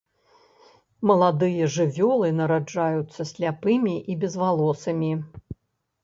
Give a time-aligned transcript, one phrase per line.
[1.09, 5.11] Маладыя жывёлы нараджаюцца сляпымі і безвалосымі.